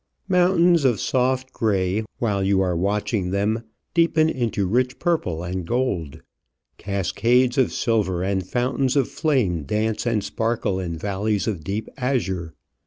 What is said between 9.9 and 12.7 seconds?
and sparkle in valleys of deep azure.